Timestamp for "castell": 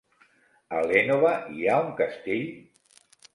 2.01-2.49